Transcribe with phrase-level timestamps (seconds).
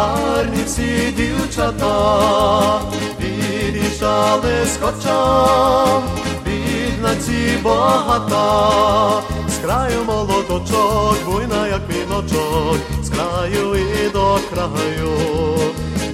[0.00, 2.80] гарні всі дівчата,
[3.18, 6.02] під'їжджали з кочам,
[6.44, 15.10] бідна ці багата, з краю молоточок, буйна, як віночок, з краю і до краю.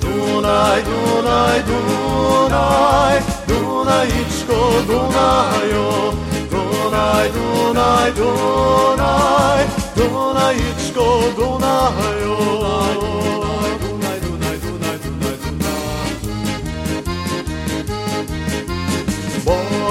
[0.00, 6.12] Дунай, Дунай, Дунай, Дунаїчко, Дунаю,
[6.50, 9.66] Дунай, Дунай, Дунай,
[9.96, 12.36] Дунаїчко, Дунаю.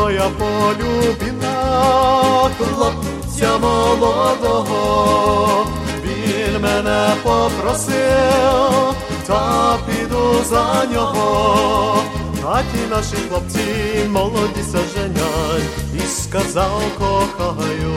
[0.06, 1.96] Бо я полюбила
[2.58, 4.88] хлопця молодого,
[6.04, 8.96] він мене попросив,
[9.28, 12.04] та піду за нього.
[12.46, 13.60] А ті наші хлопці
[14.10, 17.94] молоді се женять, і сказав кохаю.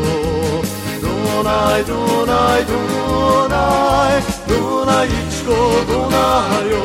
[1.01, 5.57] Дунай, Дунай, Дунай, Дунаїчко,
[5.89, 6.83] Дунаю,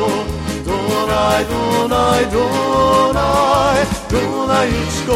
[0.64, 3.83] Дунай, Дунай, Дунай,
[4.14, 5.12] ドライチコ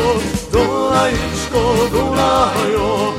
[0.50, 3.17] ドライチコドラよ。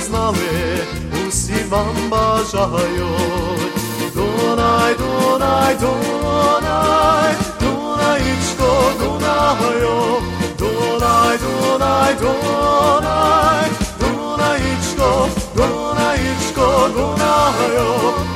[0.00, 0.82] znali,
[1.28, 3.16] vsi vam bažajo.
[4.14, 10.20] Donaj, Donaj, Donaj, Donajičko, Donajo.
[10.58, 13.68] Donaj, Donaj, Donaj,
[14.00, 18.29] Donajičko, Donajičko, Donajo.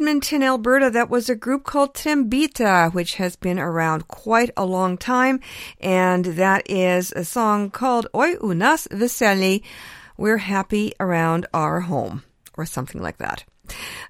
[0.00, 4.96] Edmonton, Alberta, that was a group called Trembita, which has been around quite a long
[4.96, 5.40] time.
[5.78, 9.62] And that is a song called Oi Unas Veseli.
[10.16, 12.22] We're happy around our home,
[12.56, 13.44] or something like that.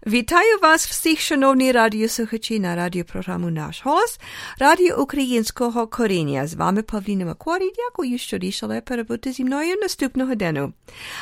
[0.06, 4.20] Вітаю вас всіх, шановні радіослухачі на радіопрограму Наш голос
[4.58, 6.46] Радіо Українського коріння.
[6.46, 7.72] З вами Павліна Макорі.
[7.76, 10.72] Дякую, що рішили перебути зі мною наступну годину.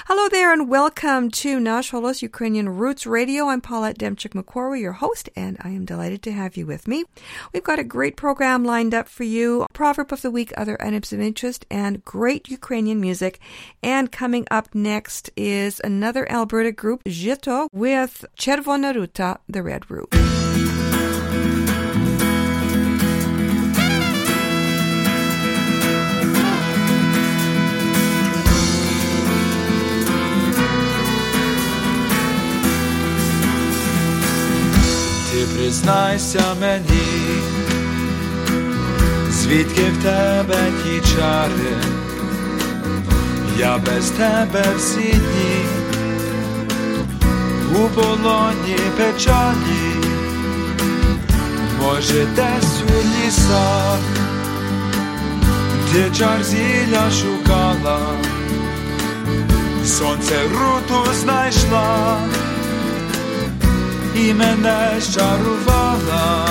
[0.09, 3.43] Hello there and welcome to Nash Holos Ukrainian Roots Radio.
[3.53, 6.99] I'm Paulette Demchik MacQuarrie, your host, and I am delighted to have you with me.
[7.53, 9.49] We've got a great program lined up for you.
[9.81, 13.34] Proverb of the week, other items of interest, and great Ukrainian music.
[13.94, 20.15] And coming up next is another Alberta group, Zhito, with Chervona Ruta, the Red Root.
[35.31, 37.03] Ти признайся мені,
[39.31, 41.77] звідки в тебе ті чари,
[43.59, 45.65] я без тебе всі дні,
[47.78, 49.94] у полоні печалі,
[51.83, 53.99] може десь у лісах,
[55.93, 57.99] ти чар зілля шукала,
[59.84, 62.19] сонце руту знайшла
[64.15, 66.49] і мене щарувала.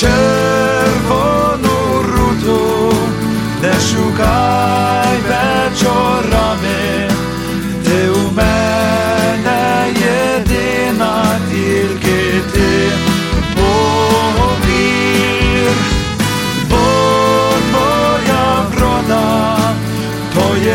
[0.00, 2.92] Червону руту
[3.62, 6.97] не шукай вечорами,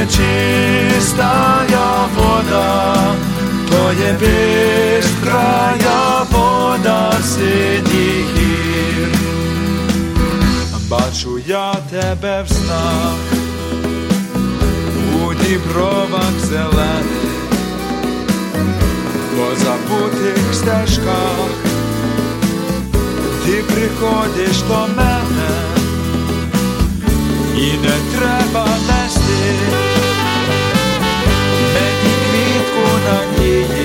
[0.08, 3.16] чистая вода,
[3.70, 9.08] то є бистрая вода синіх гір.
[10.90, 13.18] Бачу я тебе в снах,
[15.16, 17.34] у дібровах зелених,
[19.36, 21.50] по забутих стежках,
[23.46, 25.52] ти приходиш до мене,
[27.58, 29.83] і не треба нести
[33.14, 33.83] kvitku na njiji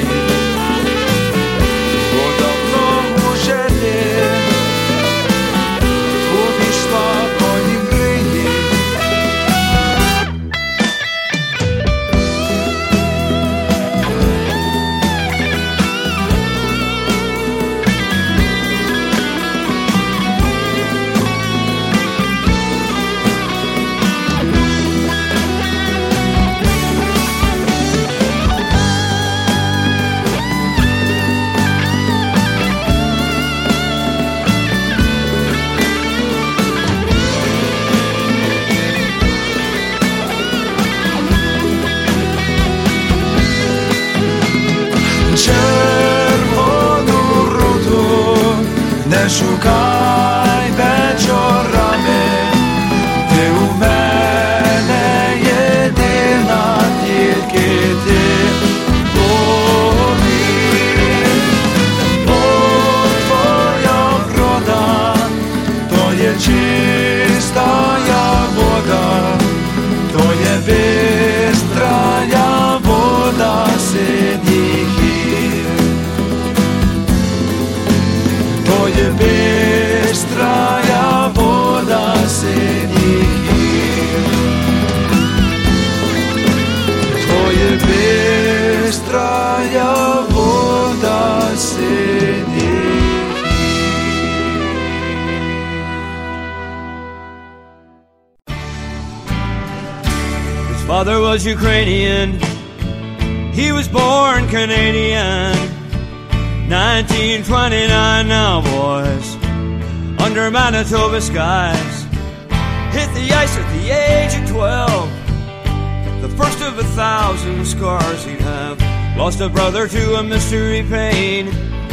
[116.99, 118.77] thousand scars he'd have.
[119.17, 121.47] Lost a brother to a mystery pain.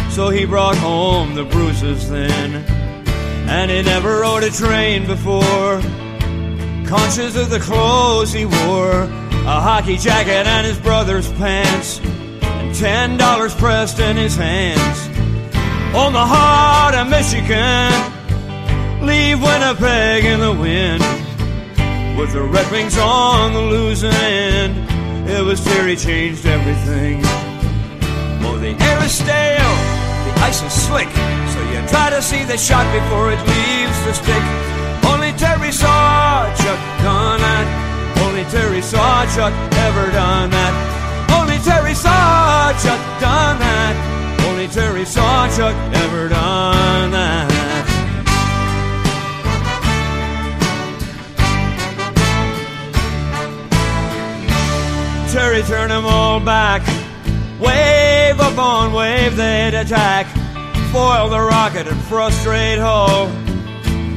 [0.10, 2.66] So he brought home the bruises then.
[3.48, 5.80] And he never rode a train before.
[6.88, 9.02] Conscious of the clothes he wore.
[9.46, 12.00] A hockey jacket and his brother's pants.
[12.42, 14.98] And ten dollars pressed in his hands.
[15.96, 17.94] On the heart of michigan.
[19.06, 21.04] Leave winnipeg in the wind.
[22.18, 24.95] With the red wings on the losing end
[25.28, 27.22] it was terry changed everything
[28.46, 29.76] oh the air is stale
[30.26, 31.10] the ice is slick
[31.54, 34.76] so you try to see the shot before it leaves the stick
[35.12, 38.18] only Terry saw Chuck done that.
[38.26, 39.54] Only Terry saw Chuck
[39.86, 40.74] ever done that.
[41.40, 44.16] Only Terry saw Chuck done that.
[44.48, 47.55] Only Terry Sawchuk ever done that.
[55.46, 56.82] Terry turned them all back.
[57.60, 60.26] Wave upon wave they'd attack.
[60.92, 63.28] Foil the rocket and frustrate Hull.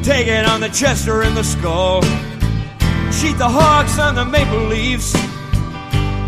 [0.02, 2.00] Take it on the chest or in the skull.
[3.12, 5.12] Cheat the Hawks and the Maple Leafs.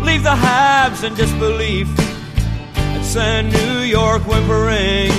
[0.05, 1.87] Leave the Habs in disbelief.
[2.75, 5.11] And send New York whimpering.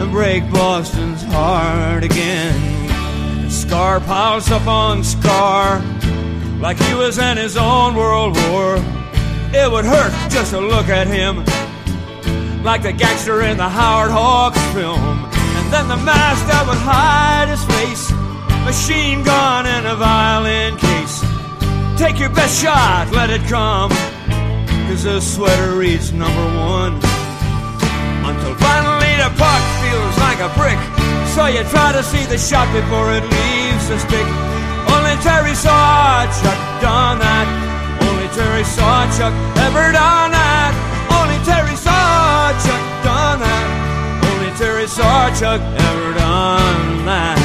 [0.00, 2.54] And break Boston's heart again.
[3.40, 5.80] And Scar piles up on Scar.
[6.62, 8.76] Like he was in his own world war.
[9.52, 11.44] It would hurt just to look at him.
[12.62, 15.02] Like the gangster in the Howard Hawks film.
[15.58, 18.14] And then the mask that would hide his face.
[18.62, 21.18] Machine gun and a violin case.
[21.98, 23.90] Take your best shot, let it come.
[24.86, 26.94] Cause the sweater reads number one.
[28.22, 30.78] Until finally the puck feels like a brick.
[31.34, 34.61] So you try to see the shot before it leaves the stick.
[35.12, 37.46] Only Terry Sawchuk done that.
[38.00, 40.72] Only Terry saw Chuck ever done that.
[41.12, 44.24] Only Terry saw Chuck done that.
[44.24, 47.38] Only Terry saw Chuck ever done that.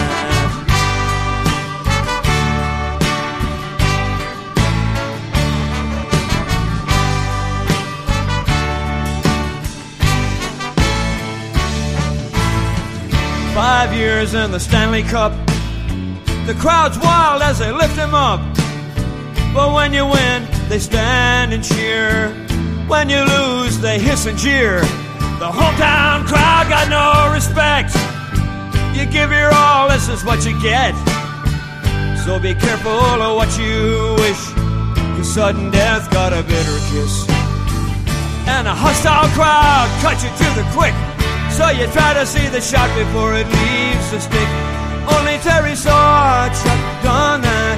[13.53, 15.46] Five years in the Stanley Cup.
[16.47, 18.39] The crowd's wild as they lift him up.
[19.53, 22.29] But when you win, they stand and cheer.
[22.87, 24.79] When you lose, they hiss and jeer.
[25.43, 27.91] The hometown crowd got no respect.
[28.95, 30.95] You give your all, this is what you get.
[32.23, 34.39] So be careful of what you wish.
[35.19, 37.27] Cause sudden death got a bitter kiss.
[38.47, 40.95] And a hostile crowd cut you to the quick.
[41.51, 44.76] So you try to see the shot before it leaves the stick.
[45.09, 47.77] Only Terry Sawchuk done that.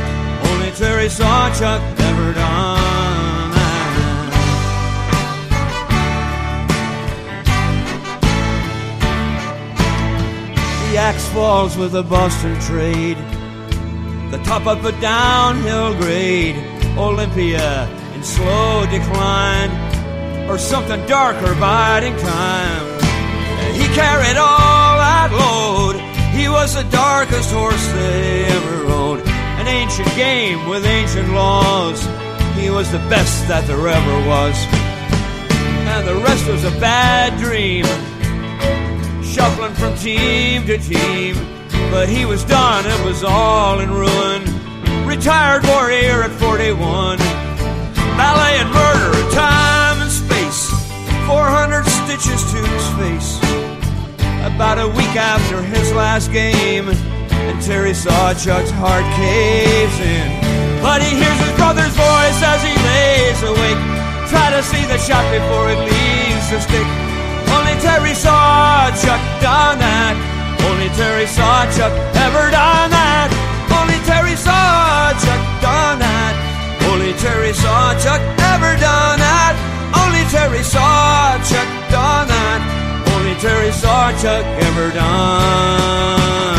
[0.51, 3.79] Only Terry Sawchuk ever done that.
[10.91, 13.17] The axe falls with the Boston trade,
[14.31, 16.55] the top of a downhill grade,
[16.97, 19.69] Olympia in slow decline,
[20.49, 22.87] or something darker biding time.
[23.73, 25.88] He carried all that load.
[26.39, 29.19] He was the darkest horse they ever rode.
[29.59, 31.99] An ancient game with ancient laws.
[32.55, 34.55] He was the best that there ever was.
[35.91, 37.83] And the rest was a bad dream.
[39.21, 41.35] Shuffling from team to team.
[41.91, 44.41] But he was done, it was all in ruin.
[45.05, 47.17] Retired warrior at 41.
[48.15, 50.69] Ballet and murder, time and space.
[51.27, 53.58] 400 stitches to his face.
[54.55, 60.27] About a week after his last game, and Terry Sawchuk's heart caves in.
[60.81, 63.81] But he hears his brother's voice as he lays awake.
[64.27, 66.87] Try to see the shot before it leaves the stick.
[67.55, 70.15] Only Terry Sawchuk done that.
[70.67, 71.93] Only Terry Sawchuk
[72.27, 73.29] ever done that.
[73.73, 76.33] Only Terry Sawchuk done that.
[76.91, 78.21] Only Terry Sawchuk
[78.53, 79.53] ever done that.
[79.97, 81.38] Only Terry that.
[83.39, 86.58] Terry Sawchuk ever done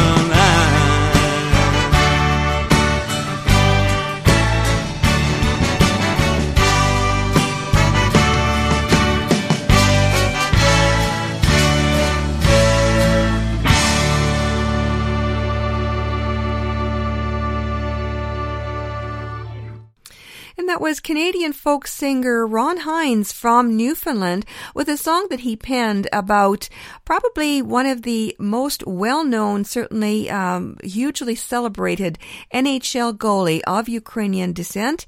[20.80, 26.70] was Canadian folk singer Ron Hynes from Newfoundland with a song that he penned about
[27.04, 32.18] probably one of the most well known, certainly um, hugely celebrated
[32.54, 35.04] NHL goalie of Ukrainian descent.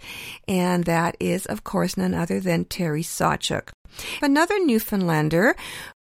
[0.46, 3.70] And that is, of course, none other than Terry Sawchuk.
[4.20, 5.54] Another Newfoundlander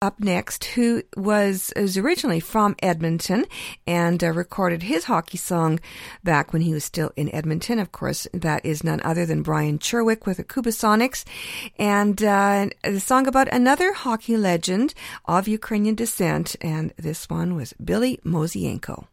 [0.01, 3.45] up next who was, was originally from Edmonton
[3.85, 5.79] and uh, recorded his hockey song
[6.23, 7.79] back when he was still in Edmonton.
[7.79, 11.25] Of course, that is none other than Brian Cherwick with the Kubasonics
[11.77, 14.93] and uh, the song about another hockey legend
[15.25, 16.55] of Ukrainian descent.
[16.61, 19.07] And this one was Billy Mosienko.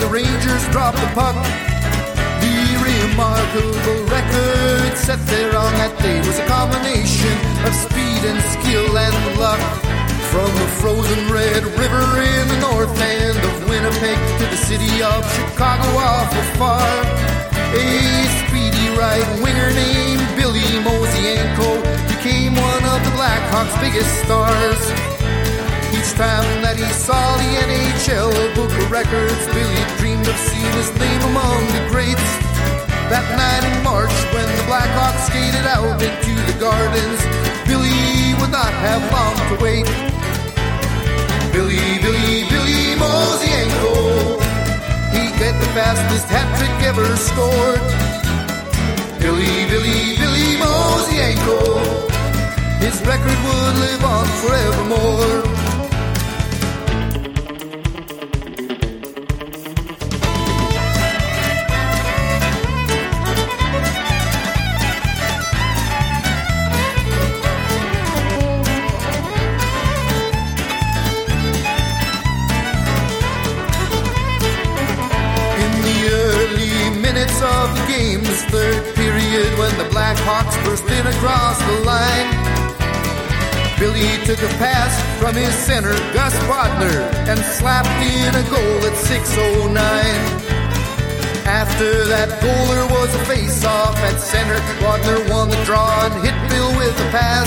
[0.00, 1.34] The Rangers dropped the puck.
[2.38, 7.34] The remarkable record set there on that day was a combination
[7.66, 9.58] of speed and skill and luck.
[10.30, 15.20] From the frozen Red River in the north end of Winnipeg to the city of
[15.34, 16.86] Chicago awful far.
[17.74, 17.86] A
[18.46, 25.17] speedy right winger named Billy Mosienko became one of the Blackhawks' biggest stars.
[26.18, 31.62] That he saw the NHL book of records, Billy dreamed of seeing his name among
[31.70, 32.30] the greats.
[33.06, 37.22] That night in March, when the Blackhawks skated out into the gardens,
[37.70, 39.86] Billy would not have long to wait.
[41.54, 44.42] Billy, Billy, Billy Mosienko,
[45.14, 47.78] he get the fastest hat trick ever scored.
[49.22, 51.78] Billy, Billy, Billy Mosienko,
[52.82, 55.57] his record would live on forevermore.
[83.78, 84.90] Billy took a pass
[85.22, 86.98] from his center, Gus Bodnar,
[87.30, 89.70] and slapped in a goal at 6.09.
[91.46, 94.58] After that goal, there was a face-off at center.
[94.82, 97.46] Bodnar won the draw and hit Bill with a pass.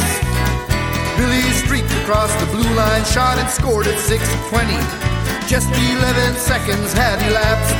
[1.19, 4.71] Billy streaked across the blue line, shot and scored at 6.20.
[5.51, 7.75] Just 11 seconds had elapsed.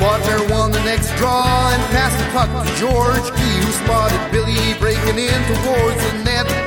[0.00, 1.44] Bodnar won the next draw
[1.76, 6.63] and passed the puck to George E, who spotted Billy breaking in towards the net.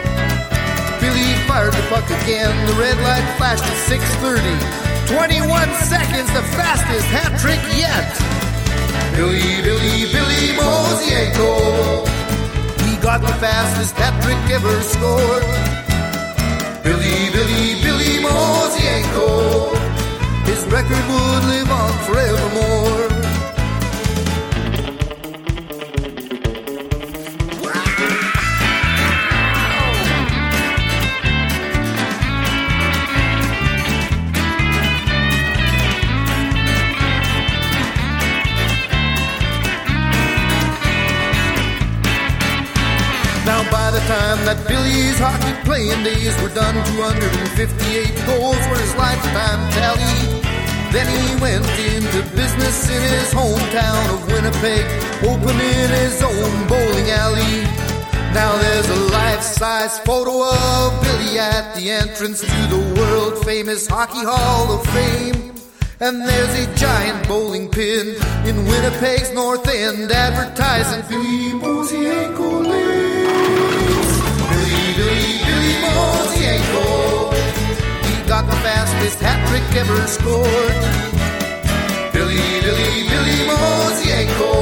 [1.58, 2.54] Fired the puck again.
[2.68, 4.38] The red light flashed at 6.30.
[5.10, 8.14] 21 seconds, the fastest hat trick yet.
[9.18, 12.06] Billy, Billy, Billy Mosienko.
[12.86, 15.42] He got the fastest hat trick ever scored.
[16.84, 19.74] Billy, Billy, Billy Mosienko.
[20.46, 23.17] His record would live on forevermore.
[44.48, 50.40] That Billy's hockey playing days were done, 258 goals were his lifetime tally.
[50.96, 54.88] Then he went into business in his hometown of Winnipeg,
[55.28, 57.68] opening his own bowling alley.
[58.32, 64.80] Now there's a life-size photo of Billy at the entrance to the world-famous Hockey Hall
[64.80, 65.56] of Fame.
[66.00, 68.16] And there's a giant bowling pin
[68.48, 72.64] in Winnipeg's North End advertising Billy Mosienko
[78.38, 80.78] got the fastest hat trick ever scored.
[82.14, 84.54] Billy, Billy, Billy Mosienko.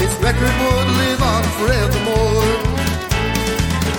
[0.00, 2.52] His record would live on forevermore.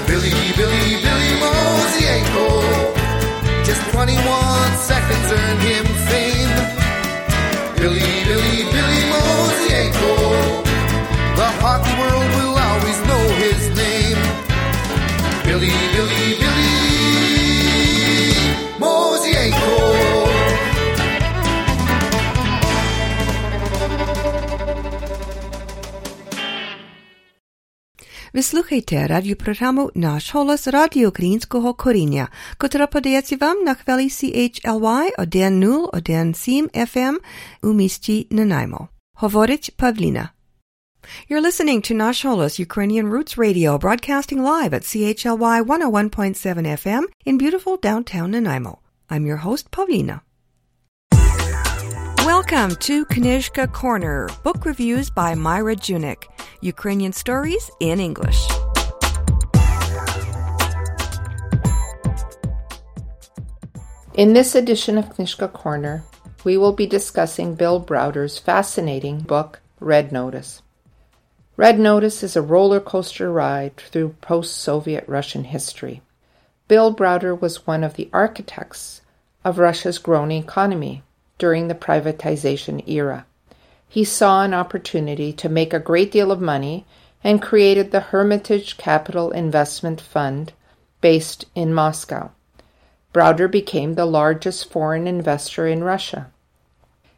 [0.09, 2.47] Billy, Billy, Billy Mosienko.
[3.69, 4.17] Just 21
[4.91, 6.55] seconds earned him fame.
[7.77, 10.13] Billy, Billy, Billy Mosienko.
[11.37, 14.21] The hockey world will always know his name.
[15.45, 16.24] Billy, Billy,
[28.34, 32.28] Ви слухаєте радіопрограму «Наш голос Радіо Українського коріння»,
[32.58, 36.48] котра подається вам на хвилі CHLY 1017
[36.94, 37.14] FM
[37.62, 38.88] у місті Нанаймо.
[39.14, 40.30] Говорить Павліна.
[41.28, 47.38] You're listening to Nash Holos Ukrainian Roots Radio, broadcasting live at CHLY 101.7 FM in
[47.38, 48.78] beautiful downtown Nanaimo.
[49.10, 50.20] I'm your host, Pavlina.
[52.25, 56.23] Welcome to Knizhka Corner, book reviews by Myra Junyk.
[56.59, 58.47] Ukrainian stories in English.
[64.15, 66.03] In this edition of Knizhka Corner,
[66.43, 70.63] we will be discussing Bill Browder's fascinating book, Red Notice.
[71.57, 76.01] Red Notice is a roller coaster ride through post Soviet Russian history.
[76.67, 79.01] Bill Browder was one of the architects
[79.43, 81.03] of Russia's growing economy
[81.37, 83.25] during the privatization era.
[83.87, 86.85] He saw an opportunity to make a great deal of money
[87.23, 90.53] and created the Hermitage Capital Investment Fund
[91.01, 92.31] based in Moscow.
[93.13, 96.29] Browder became the largest foreign investor in Russia.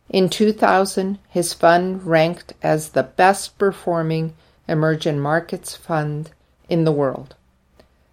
[0.10, 4.34] In 2000, his fund ranked as the best performing
[4.68, 6.30] emerging markets fund
[6.70, 7.36] in the world.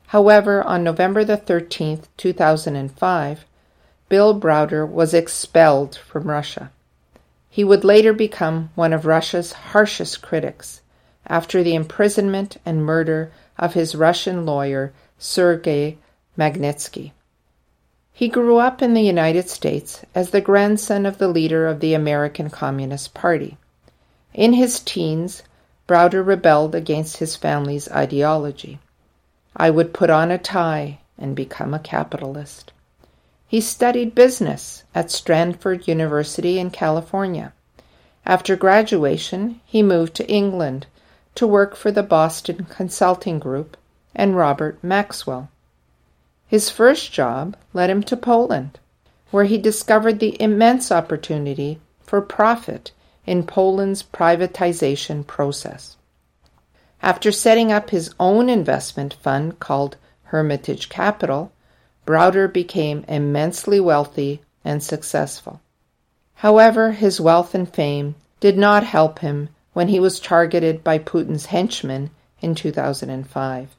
[0.08, 3.44] However, on November the 13th, 2005,
[4.08, 6.70] Bill Browder was expelled from Russia.
[7.48, 10.80] He would later become one of Russia's harshest critics
[11.26, 15.96] after the imprisonment and murder of his Russian lawyer Sergei
[16.36, 17.12] Magnitsky.
[18.12, 21.94] He grew up in the United States as the grandson of the leader of the
[21.94, 23.56] American Communist Party.
[24.34, 25.42] In his teens,
[25.86, 28.78] Browder rebelled against his family's ideology.
[29.56, 32.72] I would put on a tie and become a capitalist.
[33.46, 37.52] He studied business at Stanford University in California.
[38.26, 40.86] After graduation, he moved to England
[41.34, 43.76] to work for the Boston Consulting Group
[44.14, 45.50] and Robert Maxwell.
[46.46, 48.78] His first job led him to Poland,
[49.30, 52.92] where he discovered the immense opportunity for profit
[53.26, 55.96] in Poland's privatization process.
[57.02, 61.52] After setting up his own investment fund called Hermitage Capital,
[62.06, 65.60] Browder became immensely wealthy and successful.
[66.36, 71.46] However, his wealth and fame did not help him when he was targeted by Putin's
[71.46, 73.74] henchmen in 2005.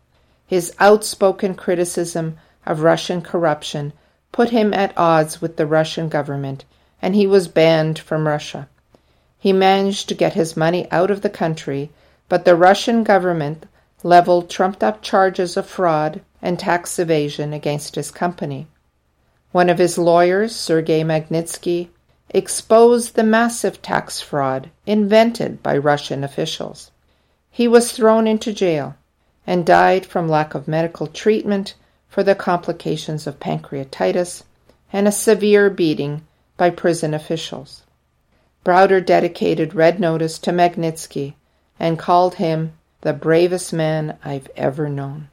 [0.48, 3.94] His outspoken criticism of Russian corruption
[4.32, 6.66] put him at odds with the Russian government,
[7.02, 8.68] and he was banned from Russia.
[9.38, 11.92] He managed to get his money out of the country,
[12.28, 13.66] but the Russian government
[14.06, 18.68] leveled trumped up charges of fraud and tax evasion against his company.
[19.52, 21.90] One of his lawyers, Sergei Magnitsky,
[22.30, 26.92] exposed the massive tax fraud invented by Russian officials.
[27.50, 28.96] He was thrown into jail
[29.48, 31.74] and died from lack of medical treatment
[32.08, 34.44] for the complications of pancreatitis
[34.94, 36.22] and a severe beating
[36.58, 37.82] by prison officials.
[38.64, 41.34] Browder dedicated Red Notice to Magnitsky
[41.80, 42.74] and called him
[43.06, 45.30] the bravest man I've ever known.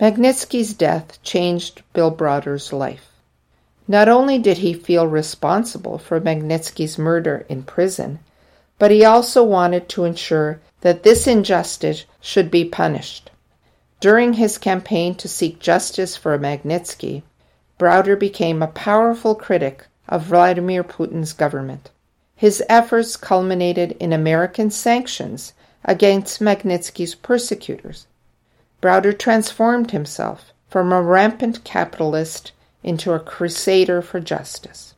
[0.00, 3.10] Magnitsky's death changed Bill Browder's life.
[3.86, 8.20] Not only did he feel responsible for Magnitsky's murder in prison,
[8.78, 13.30] but he also wanted to ensure that this injustice should be punished.
[14.00, 17.22] During his campaign to seek justice for Magnitsky,
[17.78, 21.90] Browder became a powerful critic of Vladimir Putin's government.
[22.34, 25.52] His efforts culminated in American sanctions
[25.84, 28.06] against Magnitsky's persecutors.
[28.80, 34.94] Browder transformed himself from a rampant capitalist into a crusader for justice.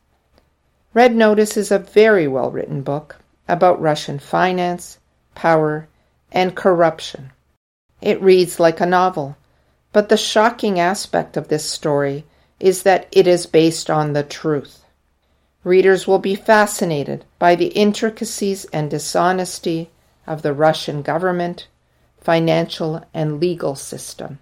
[0.93, 3.17] Red Notice is a very well written book
[3.47, 4.97] about Russian finance,
[5.35, 5.87] power,
[6.31, 7.31] and corruption.
[8.01, 9.37] It reads like a novel,
[9.91, 12.25] but the shocking aspect of this story
[12.59, 14.83] is that it is based on the truth.
[15.63, 19.89] Readers will be fascinated by the intricacies and dishonesty
[20.27, 21.67] of the Russian government,
[22.19, 24.39] financial, and legal system,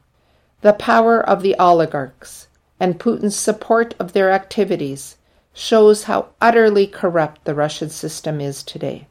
[0.61, 2.47] the power of the oligarchs,
[2.79, 5.17] and Putin's support of their activities
[5.53, 9.07] shows how utterly corrupt the Russian system is today.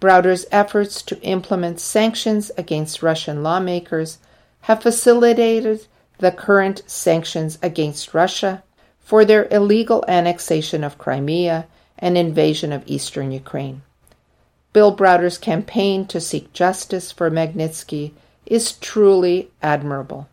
[0.00, 4.18] Browder's efforts to implement sanctions against Russian lawmakers
[4.62, 5.86] have facilitated
[6.18, 8.62] the current sanctions against Russia
[9.00, 11.66] for their illegal annexation of Crimea
[11.98, 13.82] and invasion of eastern Ukraine.
[14.72, 18.12] Bill Browder's campaign to seek justice for Magnitsky
[18.46, 20.28] is truly admirable.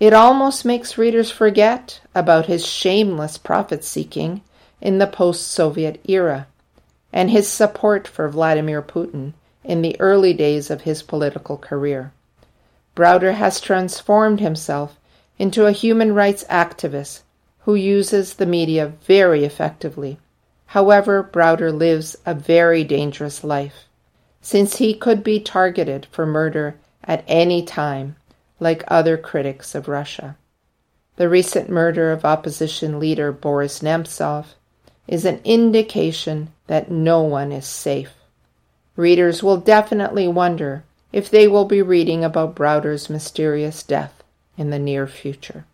[0.00, 4.42] It almost makes readers forget about his shameless profit seeking
[4.80, 6.46] in the post Soviet era
[7.12, 9.32] and his support for Vladimir Putin
[9.64, 12.12] in the early days of his political career.
[12.94, 14.96] Browder has transformed himself
[15.38, 17.20] into a human rights activist
[17.60, 20.18] who uses the media very effectively.
[20.72, 23.86] However, Browder lives a very dangerous life,
[24.42, 28.16] since he could be targeted for murder at any time
[28.60, 30.36] like other critics of Russia.
[31.16, 34.46] The recent murder of opposition leader Boris Nemtsov
[35.06, 38.12] is an indication that no one is safe.
[38.94, 44.22] Readers will definitely wonder if they will be reading about Browder's mysterious death
[44.58, 45.64] in the near future.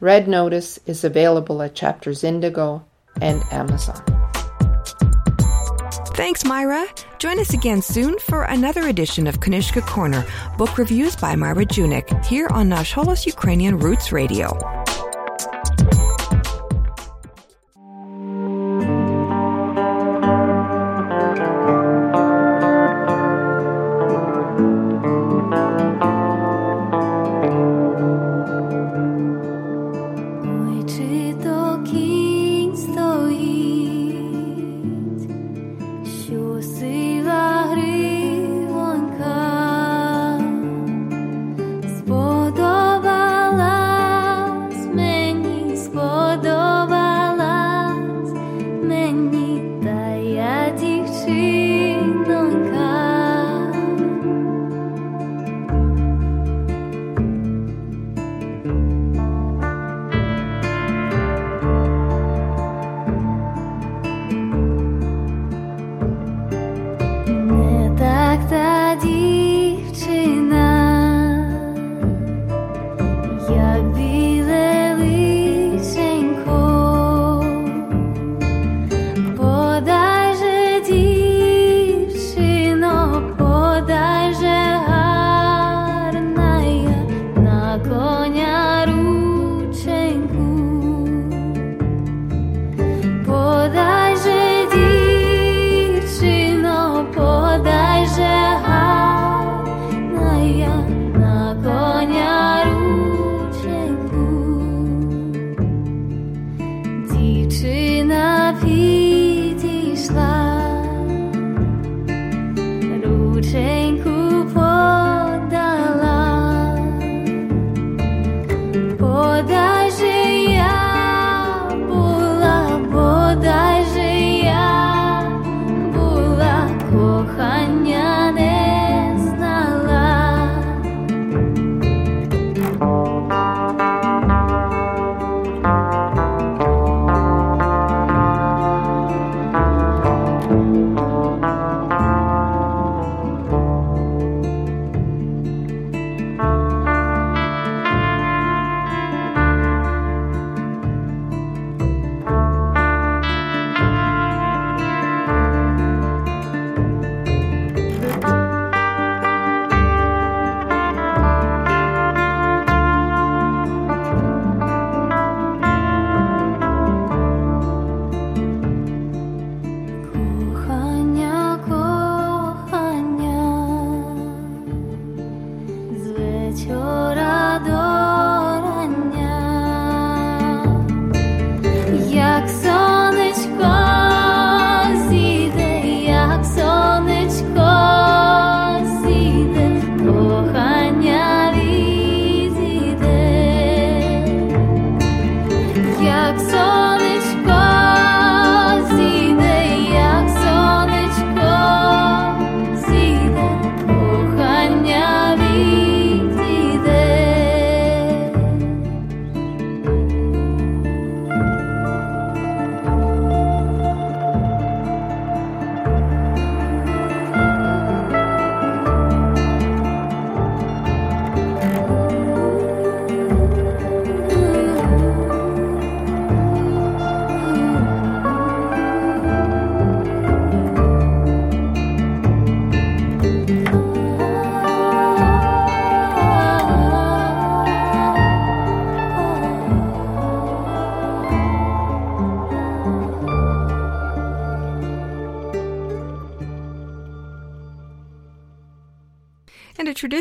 [0.00, 2.84] Red Notice is available at Chapters Indigo
[3.20, 4.23] and Amazon.
[6.14, 6.86] Thanks, Myra.
[7.18, 10.24] Join us again soon for another edition of Knizhka Corner,
[10.56, 14.56] book reviews by Myra Junyk, here on Nash Holos Ukrainian Roots Radio.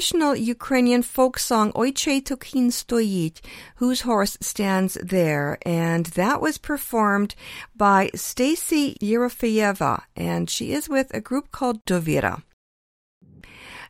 [0.04, 3.40] traditional Ukrainian folk song oichetokhin Stoyit,
[3.78, 7.36] Whose Horse Stands There, and that was performed
[7.74, 12.44] by Stacy Yerofeyeva, and she is with a group called Dovira.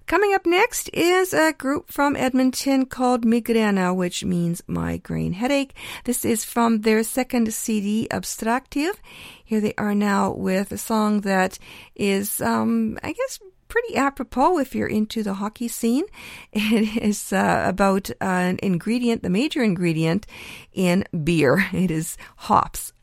[0.06, 5.73] Coming up next is a group from Edmonton called Migrena, which means migraine headache.
[6.04, 9.02] This is from their second CD, Abstractive.
[9.43, 11.58] Here they are now with a song that
[11.95, 13.39] is, um, I guess,
[13.74, 16.06] pretty apropos if you're into the hockey scene.
[16.54, 20.28] It is uh, about an ingredient, the major ingredient
[20.74, 21.66] in beer.
[21.74, 22.94] It is hops.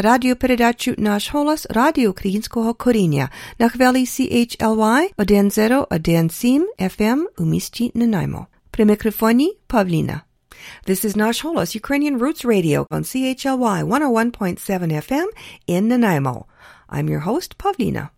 [0.00, 8.46] слухаєте радіопередачу «Наш голос» Радіо Українського коріння на хвилі CHLY 1017 FM у місті Нанаймо.
[8.70, 10.20] При мікрофоні Павліна.
[10.88, 15.26] This is Nash Holos, Ukrainian Roots Radio on CHLY 101.7 FM
[15.66, 16.44] in Nanaimo.
[16.88, 18.08] I'm your host, Pavlina.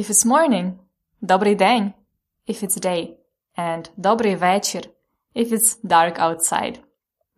[0.00, 0.78] If it's morning,
[1.22, 1.92] добрий день,
[2.46, 3.16] if it's day,
[3.56, 4.82] and добрий вечір,
[5.34, 6.78] if it's dark outside.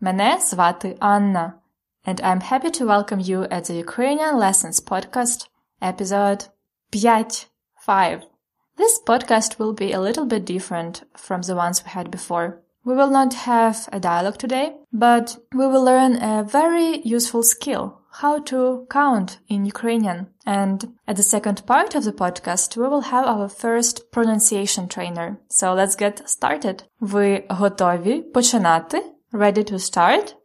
[0.00, 1.52] Мене звати Анна,
[2.06, 5.48] and I'm happy to welcome you at the Ukrainian Lessons podcast,
[5.82, 6.48] episode
[6.92, 7.46] 5.
[7.86, 8.22] 5.
[8.76, 12.62] This podcast will be a little bit different from the ones we had before.
[12.84, 17.84] We will not have a dialogue today, but we will learn a very useful skill
[18.20, 20.28] how to count in Ukrainian.
[20.46, 25.28] And at the second part of the podcast, we will have our first pronunciation trainer.
[25.48, 26.84] So let's get started.
[27.00, 29.02] Ви готові починати?
[29.32, 30.36] Ready to start?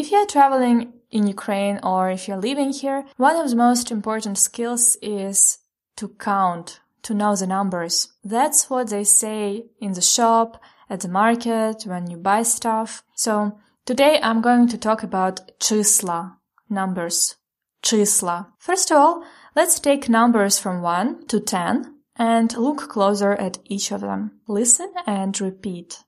[0.00, 0.78] If you're traveling
[1.10, 5.58] in Ukraine or if you're living here, one of the most important skills is
[5.96, 8.12] to count, to know the numbers.
[8.24, 13.02] That's what they say in the shop, at the market, when you buy stuff.
[13.14, 17.36] So today I'm going to talk about числа, numbers,
[17.82, 18.48] числа.
[18.58, 19.24] First of all,
[19.54, 24.40] let's take numbers from 1 to 10 and look closer at each of them.
[24.46, 26.04] Listen and repeat.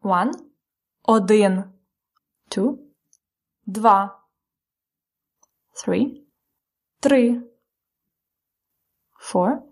[0.00, 0.32] 1,
[1.06, 1.70] один,
[2.50, 2.78] 2,
[3.66, 4.20] два,
[5.74, 6.22] three,
[7.00, 7.40] три,
[9.18, 9.62] four,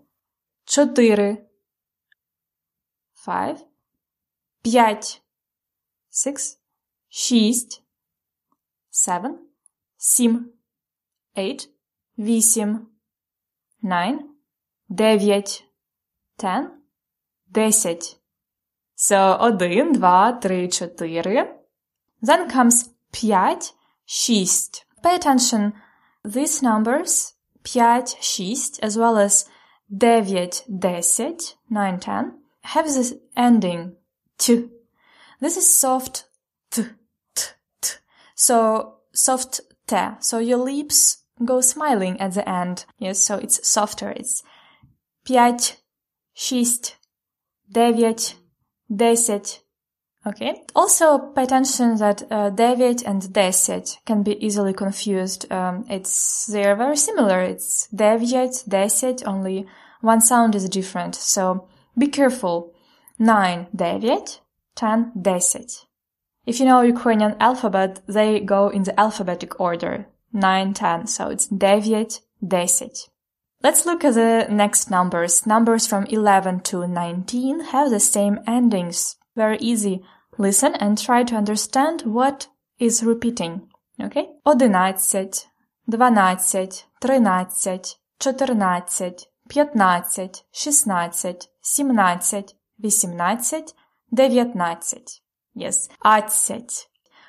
[0.68, 1.46] Чотири,
[3.26, 3.58] five,
[4.62, 5.22] п'ять,
[6.10, 6.58] six,
[7.08, 7.82] шість,
[8.92, 9.34] seven,
[9.96, 10.52] сім,
[11.36, 11.68] eight,
[12.18, 12.86] вісім,
[13.82, 14.18] nine,
[14.88, 15.64] дев'ять,
[16.36, 16.68] ten,
[17.46, 18.20] десять.
[18.96, 21.58] So, один, два, три, чотири.
[22.22, 24.86] Then comes п'ять, шість.
[25.02, 25.72] Pay attention.
[26.24, 29.48] These numbers, 5, 6, as well as
[29.90, 31.38] 9, 10,
[31.70, 33.96] 9, 10, have this ending
[34.38, 34.68] t.
[35.40, 36.24] This is soft
[36.70, 36.84] t,
[37.34, 37.44] t,
[37.80, 37.94] t.
[38.34, 39.96] So, soft t.
[40.20, 42.84] So your lips go smiling at the end.
[42.98, 44.10] Yes, so it's softer.
[44.10, 44.42] It's
[45.26, 45.76] 5,
[46.34, 46.92] 6,
[47.74, 49.40] 9, 10,
[50.26, 50.62] Okay.
[50.74, 52.50] Also, pay attention that uh,
[53.06, 55.50] and Deset can be easily confused.
[55.50, 57.40] Um, it's they are very similar.
[57.40, 59.66] It's David, Deset, only
[60.00, 61.14] one sound is different.
[61.14, 62.74] So be careful.
[63.18, 64.38] Nine David,
[64.74, 65.86] ten Deset.
[66.46, 70.06] If you know Ukrainian alphabet, they go in the alphabetic order.
[70.32, 71.06] Nine, ten.
[71.06, 73.08] So it's David, Deset.
[73.62, 75.46] Let's look at the next numbers.
[75.46, 79.16] Numbers from 11 to 19 have the same endings.
[79.37, 80.01] Very easy.
[80.37, 82.47] Listen and try to understand what
[82.79, 83.67] is repeating.
[84.01, 84.29] Okay?
[84.45, 84.99] 11, 12,
[87.01, 87.27] 13,
[88.19, 89.17] 14,
[89.49, 90.03] 15,
[90.51, 91.11] 16,
[91.61, 92.45] 17,
[94.17, 95.03] 18, 19.
[95.55, 96.87] Yes, ацять.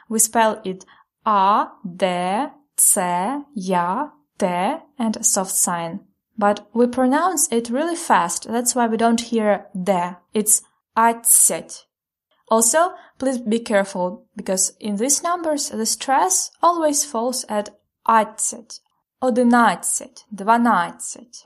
[0.08, 0.84] We spell it
[1.26, 2.46] A, D,
[2.76, 3.00] C,
[3.54, 4.46] Ya, T,
[4.98, 6.00] and a soft sign.
[6.36, 8.48] But we pronounce it really fast.
[8.48, 9.92] That's why we don't hear D.
[10.32, 10.62] It's
[10.96, 11.84] ацять.
[12.49, 17.69] Also, please be careful, because in these numbers the stress always falls at
[18.07, 18.79] одинадцать,
[19.21, 21.45] одинадцать, дванадцать.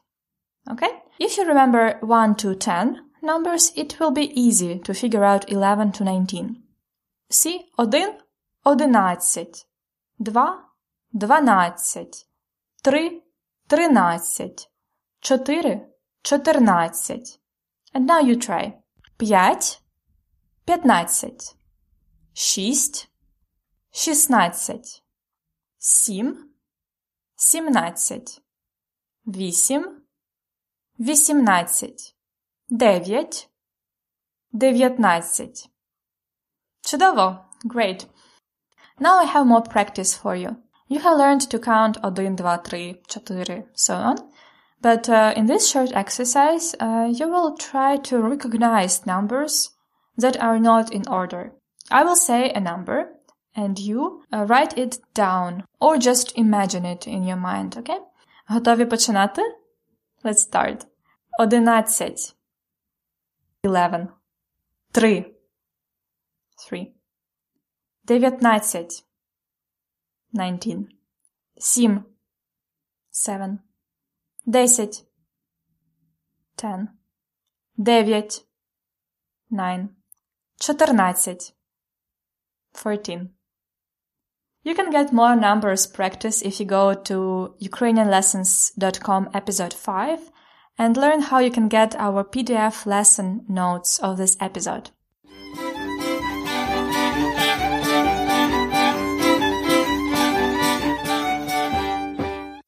[0.69, 1.03] Okay?
[1.19, 5.91] If you remember 1 to 10 numbers, it will be easy to figure out 11
[5.93, 6.63] to 19.
[7.29, 8.19] See, один–
[8.63, 9.65] одинадцять,
[10.19, 10.65] два–
[11.13, 12.25] дванадцять,
[12.83, 13.23] три–
[13.67, 14.67] тринадцять,
[15.21, 15.87] чотири–
[16.23, 17.39] чотирнадцять.
[17.93, 18.75] And now you try.
[19.17, 19.79] П'ять
[20.65, 21.55] 15 6
[22.33, 23.07] 16
[25.77, 26.43] 7
[27.35, 28.15] 17
[32.81, 33.47] 8 18
[34.53, 35.53] 9 19
[36.85, 37.41] Чудово!
[37.67, 38.05] Great!
[38.99, 40.55] Now I have more practice for you.
[40.87, 44.17] You have learned to count 1, 2, 3, 4, so on.
[44.81, 49.72] But uh, in this short exercise, uh, you will try to recognize numbers
[50.16, 51.52] that are not in order.
[51.90, 53.14] I will say a number
[53.54, 58.00] and you uh, write it down or just imagine it in your mind, okay?
[58.48, 59.42] Готові починати?
[60.24, 60.86] Let's start.
[61.40, 62.34] Одинадцять.
[63.62, 64.08] Eleven.
[64.92, 65.34] Три.
[66.56, 66.92] Three.
[68.04, 69.04] Дев'ятнадцять.
[70.32, 70.88] Nineteen.
[71.58, 72.04] Сім.
[73.12, 73.58] Seven.
[74.46, 75.04] Десять.
[76.56, 76.88] Ten.
[77.76, 78.44] Дев'ять.
[79.50, 79.88] Nine.
[80.62, 81.52] Чотирнадцять.
[82.74, 83.30] Fourteen.
[84.62, 90.30] You can get more numbers practice if you go to ukrainianlessons.com episode 5
[90.76, 94.90] and learn how you can get our PDF lesson notes of this episode.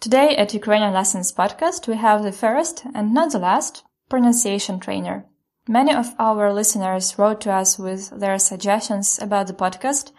[0.01, 5.27] Today at Ukrainian Lessons podcast, we have the first and not the last pronunciation trainer.
[5.68, 10.12] Many of our listeners wrote to us with their suggestions about the podcast,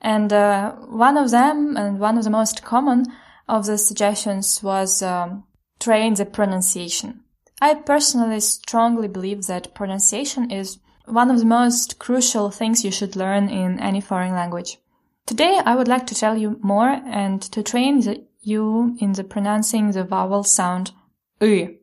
[0.00, 3.06] and uh, one of them, and one of the most common
[3.48, 5.44] of the suggestions was um,
[5.80, 7.20] train the pronunciation.
[7.60, 13.16] I personally strongly believe that pronunciation is one of the most crucial things you should
[13.16, 14.78] learn in any foreign language.
[15.26, 19.24] Today I would like to tell you more and to train the, you in the
[19.24, 20.92] pronouncing the vowel sound
[21.40, 21.78] y.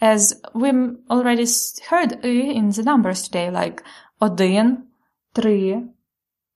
[0.00, 0.70] As we
[1.10, 1.46] already
[1.88, 3.82] heard y in the numbers today, like
[4.20, 4.88] один,
[5.34, 5.88] три,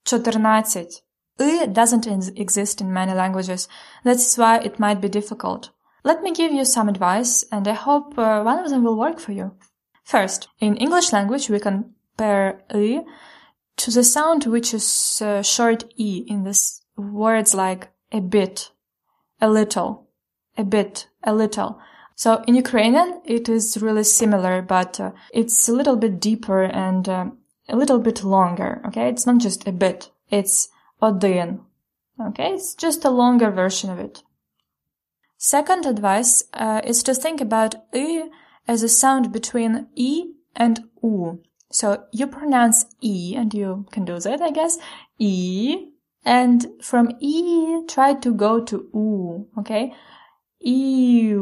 [0.05, 1.03] чотирнадцять.
[1.38, 2.07] Y doesn't
[2.38, 3.68] exist in many languages.
[4.05, 5.70] That's why it might be difficult.
[6.03, 9.18] Let me give you some advice, and I hope uh, one of them will work
[9.18, 9.53] for you.
[10.05, 13.05] First, in English language, we compare y
[13.76, 18.70] to the sound which is uh, short e in this words like a bit,
[19.40, 20.09] a little,
[20.57, 21.78] a bit, a little.
[22.20, 27.09] So in Ukrainian, it is really similar, but uh, it's a little bit deeper and
[27.09, 27.26] uh,
[27.68, 28.80] a little bit longer.
[28.86, 29.09] Okay.
[29.09, 30.11] It's not just a bit.
[30.30, 30.68] It's
[31.03, 31.61] один.
[32.20, 32.55] Okay.
[32.55, 34.22] It's just a longer version of it.
[35.38, 38.24] Second advice uh, is to think about e
[38.66, 41.42] as a sound between e and u.
[41.70, 44.78] So you pronounce e, and you can do that, I guess.
[45.18, 45.88] E,
[46.24, 49.47] and from e try to go to u.
[49.59, 49.92] Okay,
[50.61, 51.32] e,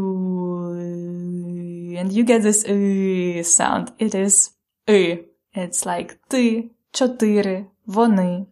[1.97, 3.93] and you get this e sound.
[3.99, 4.51] It is
[4.89, 5.19] e.
[5.55, 8.47] It's like ти, чотири, вони.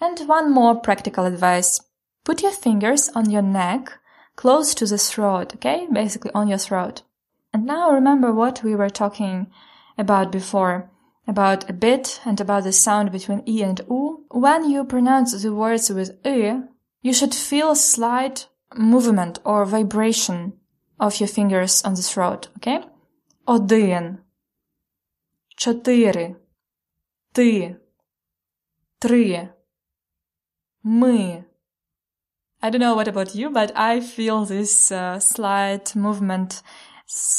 [0.00, 1.80] And one more practical advice.
[2.24, 3.92] Put your fingers on your neck
[4.36, 5.86] close to the throat, okay?
[5.90, 7.02] Basically on your throat.
[7.52, 9.46] And now remember what we were talking
[9.96, 10.90] about before,
[11.26, 14.24] about a bit and about the sound between e and u.
[14.30, 16.52] When you pronounce the words with e,
[17.00, 20.54] you should feel slight movement or vibration
[20.98, 22.84] of your fingers on the throat, okay?
[23.44, 24.18] Один,
[25.56, 26.36] чотири,
[27.32, 27.76] ти,
[28.98, 29.48] три,
[30.82, 31.44] ми,
[32.62, 36.62] I don't know what about you, but I feel this uh, slight movement,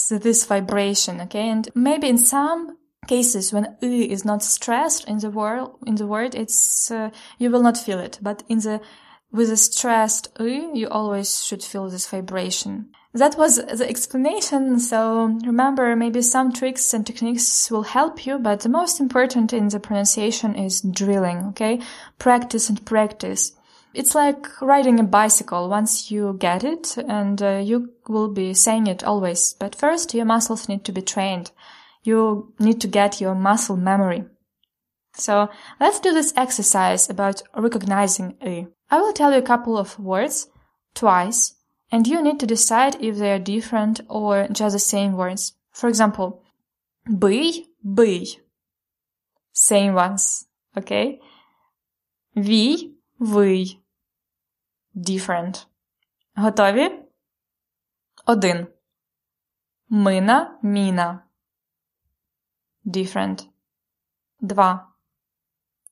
[0.09, 1.49] this vibration, okay?
[1.49, 2.77] And maybe in some
[3.07, 7.49] cases when "u" is not stressed in the word, in the word, it's, uh, you
[7.49, 8.19] will not feel it.
[8.21, 8.79] But in the,
[9.32, 12.90] with a stressed "u", you always should feel this vibration.
[13.14, 14.78] That was the explanation.
[14.80, 19.68] So remember, maybe some tricks and techniques will help you, but the most important in
[19.68, 21.80] the pronunciation is drilling, okay?
[22.18, 23.52] Practice and practice.
[23.92, 25.68] It's like riding a bicycle.
[25.68, 29.54] Once you get it, and uh, you will be saying it always.
[29.58, 31.50] But first, your muscles need to be trained.
[32.02, 34.24] You need to get your muscle memory.
[35.14, 38.66] So let's do this exercise about recognizing a.
[38.91, 40.47] I will tell you a couple of words
[40.93, 41.55] twice,
[41.91, 45.53] and you need to decide if they are different or just the same words.
[45.71, 46.41] For example,
[47.05, 48.39] бий, бий.
[49.53, 50.45] Same ones,
[50.75, 51.19] okay?
[52.35, 53.83] Вій, вий
[54.97, 55.67] different.
[56.35, 57.03] Готові?
[58.25, 58.67] Один.
[59.89, 61.23] Мина, міна.
[62.85, 63.47] Different.
[64.39, 64.93] Два.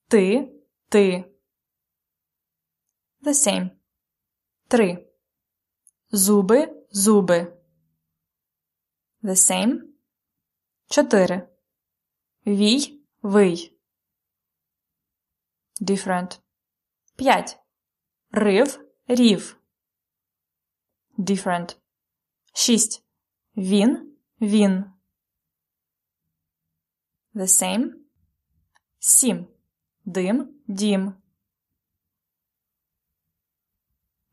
[0.08, 0.52] Ти,
[0.90, 1.32] ти.
[3.23, 3.71] The same.
[4.69, 5.07] Три.
[6.11, 7.57] Зуби, зуби.
[9.23, 9.81] The same.
[10.89, 11.49] Чотири.
[12.47, 13.79] Вій, вий.
[15.81, 16.41] Different.
[17.17, 17.59] П'ять.
[18.31, 19.61] Рив, рів.
[21.19, 21.77] Different.
[22.53, 23.05] Шість.
[23.57, 24.85] Він, він.
[27.35, 27.93] The same.
[28.99, 29.47] Сім.
[30.05, 31.20] Дим, дім.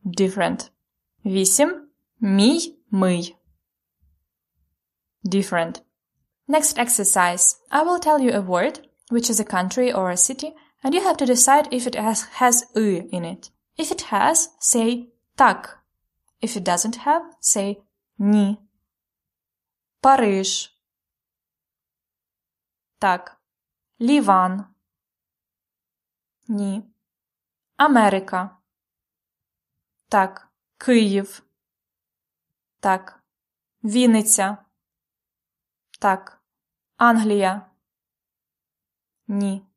[0.06, 0.70] Different.
[1.24, 1.88] Вісім.
[2.20, 3.36] Мій, мий.
[5.24, 5.82] Different.
[6.48, 7.58] Next exercise.
[7.70, 11.00] I will tell you a word, which is a country or a city, and you
[11.00, 13.50] have to decide if it has, has «ы» in it.
[13.78, 15.78] If it has, say «так».
[16.40, 17.76] If it doesn't have, say
[18.18, 18.58] «ні».
[20.00, 20.78] Париж.
[22.98, 23.40] Так.
[24.00, 24.64] Ліван.
[26.48, 26.82] Ні.
[27.76, 28.56] Америка.
[30.09, 30.47] Так.
[30.77, 31.43] Київ.
[32.79, 33.23] Так.
[33.83, 34.65] Вінниця.
[35.99, 36.41] Так.
[36.97, 37.71] Англія.
[39.27, 39.67] Ні.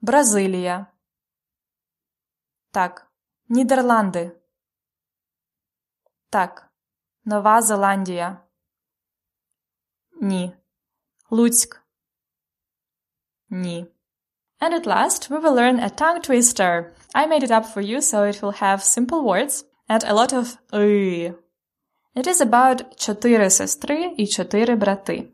[0.00, 0.86] Бразилія.
[2.70, 3.12] Так.
[3.48, 4.40] Нідерланди.
[6.30, 6.72] Так.
[7.24, 8.44] Нова Зеландія.
[10.20, 10.56] Ні.
[11.30, 11.82] Луцьк.
[13.48, 13.91] Ні.
[14.61, 16.93] And at last, we will learn a tongue twister.
[17.13, 20.33] I made it up for you so it will have simple words and a lot
[20.33, 21.33] of «ы».
[22.15, 25.29] It is about чотири сестри і чотири брати.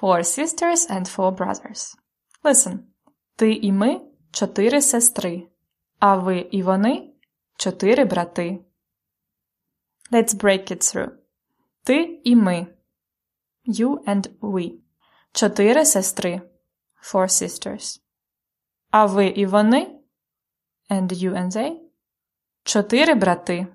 [0.00, 1.94] Four sisters and four brothers.
[2.44, 2.78] Listen.
[3.36, 5.48] Ти і ми – чотири сестри,
[5.98, 8.64] а ви і вони – чотири брати.
[10.12, 11.10] Let's break it through.
[11.84, 12.66] Ти і ми.
[13.66, 14.72] You and we.
[15.32, 16.40] Чотири сестри.
[17.02, 18.00] Four sisters.
[18.91, 19.99] А ви і вони.
[20.89, 21.77] And you and they.
[22.63, 23.67] Чотири брати.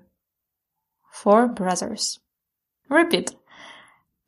[1.13, 2.19] Four brothers.
[2.89, 3.35] Repeat.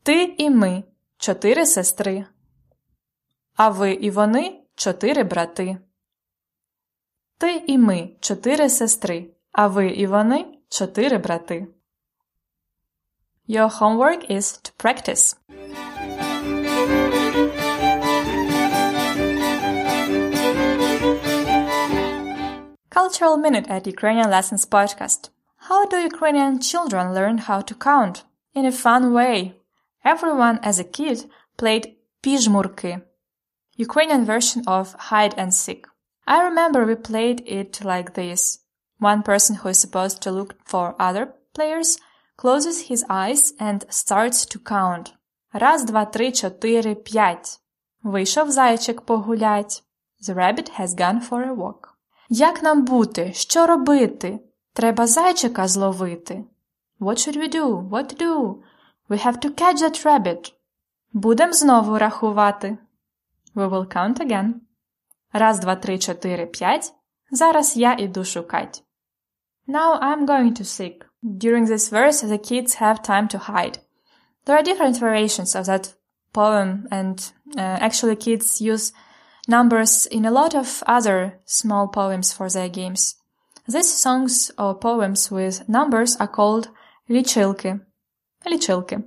[0.04, 0.84] Ти і ми.
[1.18, 2.26] Чотири сестри.
[3.56, 4.64] А ви і вони.
[4.76, 5.78] Чотири брати.
[7.38, 8.16] Ти і ми.
[8.20, 9.34] Чотири сестри.
[9.52, 10.60] А ви і вони.
[10.70, 11.68] Чотири брати.
[13.50, 15.38] Your homework is to practice.
[22.97, 25.31] Cultural Minute at Ukrainian Lessons Podcast.
[25.69, 28.25] How do Ukrainian children learn how to count?
[28.55, 29.57] In a fun way.
[30.05, 33.03] Everyone as a kid played pizhmurki,
[33.77, 35.87] Ukrainian version of hide and seek.
[36.27, 38.59] I remember we played it like this.
[38.99, 41.99] One person who is supposed to look for other players
[42.37, 45.13] closes his eyes and starts to count.
[45.53, 47.59] Раз, два, три, чотири, п'ять.
[48.05, 49.83] Вийшов зайчик погулять.
[50.21, 51.86] The rabbit has gone for a walk.
[52.29, 53.33] Як нам бути?
[53.33, 54.41] Що робити?
[54.73, 56.45] Треба зайчика зловити.
[57.01, 57.89] What should we do?
[57.89, 58.63] What to do?
[59.09, 60.53] We have to catch that rabbit.
[61.13, 62.79] Будем знову рахувати.
[63.55, 64.53] We will count again.
[65.33, 66.93] Раз, два, три, чотири, п'ять.
[67.31, 68.83] Зараз я іду шукать.
[69.69, 71.07] Now I'm going to seek.
[71.23, 73.79] During this verse, the kids have time to hide.
[74.45, 75.95] There are different variations of that
[76.33, 78.93] poem, and uh, actually, kids use
[79.49, 83.17] numbers in a lot of other small poems for their games.
[83.67, 86.69] These songs or poems with numbers are called
[87.09, 87.81] lichilki.
[88.47, 89.05] Lichilki.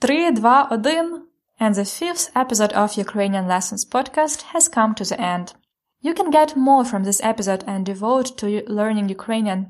[0.00, 1.22] Three, два, один.
[1.58, 5.54] And the fifth episode of Ukrainian Lessons podcast has come to the end.
[6.02, 9.68] You can get more from this episode and devote to learning Ukrainian.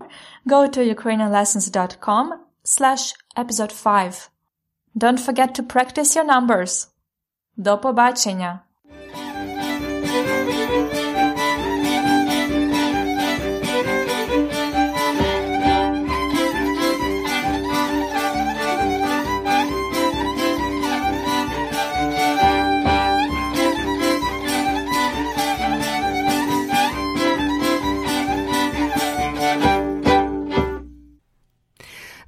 [0.48, 4.30] Go to ukrainianlessons.com slash episode 5.
[4.94, 6.88] Don't forget to practice your numbers.
[7.56, 8.60] До побачення!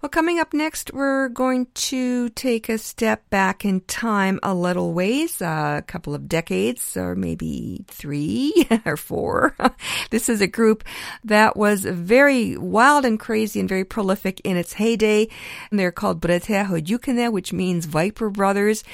[0.00, 4.92] Well, coming up next, we're going to take a step back in time a little
[4.92, 9.56] ways, a couple of decades, or maybe three or four.
[10.10, 10.84] this is a group
[11.24, 15.26] that was very wild and crazy and very prolific in its heyday.
[15.72, 18.84] And they're called Bratia Hodyukine, which means Viper Brothers.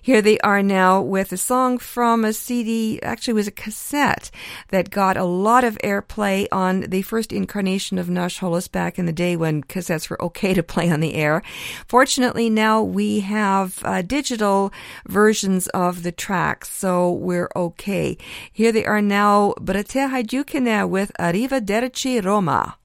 [0.00, 4.30] Here they are now with a song from a CD, actually was a cassette
[4.68, 9.06] that got a lot of airplay on the first incarnation of Nash Holos back in
[9.06, 11.42] the day when cassettes were okay to play on the air.
[11.86, 14.72] Fortunately, now we have uh, digital
[15.08, 18.16] versions of the tracks, so we're okay.
[18.52, 22.76] Here they are now, Bratia Hajdukina with Arriva Derci Roma.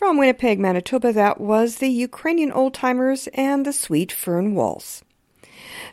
[0.00, 5.02] Winnipeg, Manitoba, that was the Ukrainian Old Timers and the Sweet Fern Waltz.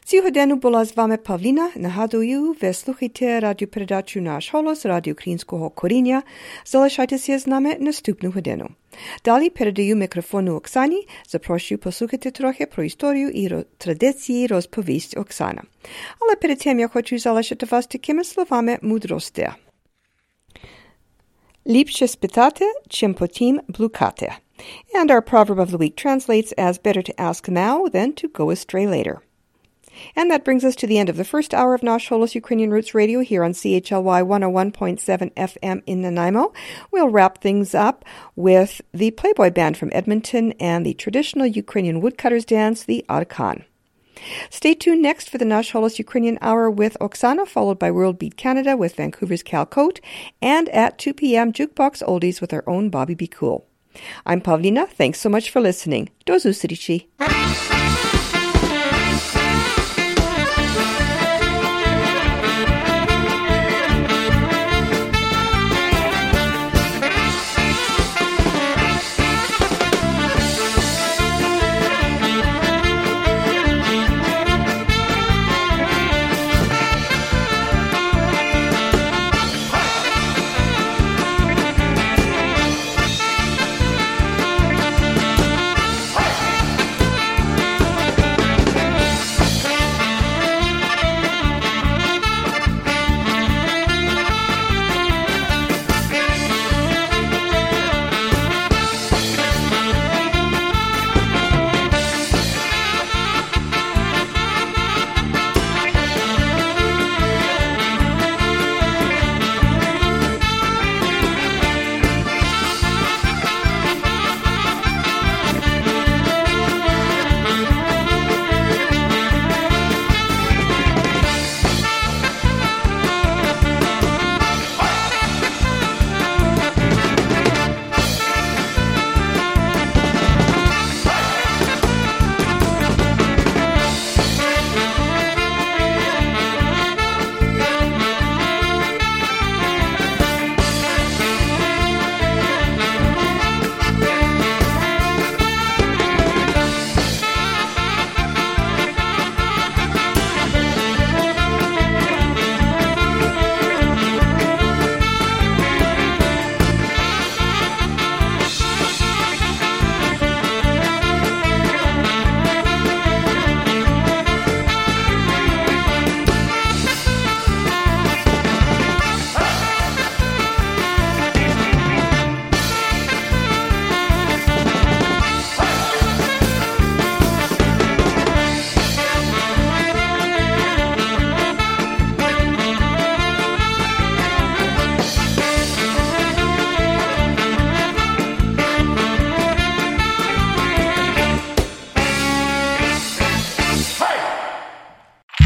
[0.06, 1.72] Сьогодні була з вами Павліна.
[1.76, 6.24] Нагадую, ви слухайте радіопередачу «Наш голос» Радіо Українського коріння.
[6.66, 8.70] Залишайтеся з нами наступну годину.
[9.26, 11.08] Далі передаю мікрофону Оксані.
[11.28, 15.64] Запрошую послухати трохи про історію і традиції розповість Оксана.
[16.20, 19.50] Але перед тим я хочу залишити вас такими словами мудрості.
[21.67, 24.39] Lipsce spitate, chimpotim blucate.
[24.95, 28.51] And our proverb of the week translates as better to ask now than to go
[28.51, 29.23] astray later.
[30.15, 32.71] And that brings us to the end of the first hour of Nash Holos Ukrainian
[32.71, 36.53] Roots Radio here on CHLY 101.7 FM in Nanaimo.
[36.91, 38.05] We'll wrap things up
[38.37, 43.65] with the Playboy Band from Edmonton and the traditional Ukrainian woodcutters dance, the Arkan.
[44.51, 48.37] Stay tuned next for the Nash Holos Ukrainian Hour with Oksana, followed by World Beat
[48.37, 50.01] Canada with Vancouver's Cal Koat,
[50.41, 51.53] and at 2 p.m.
[51.53, 53.67] Jukebox Oldies with our own Bobby Be Cool.
[54.27, 54.89] I'm Pavlina.
[54.89, 56.11] Thanks so much for listening.
[56.27, 57.09] Dozu zустрічі!